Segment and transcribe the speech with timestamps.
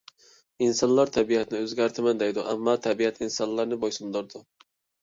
[0.67, 4.49] ئىنسانلار تەبىئەتنى ئۆزگەرتىمەن دەيدۇ، ئەمما تەبىئەت ئىنسانلارنى بويسۇندۇرىدۇ.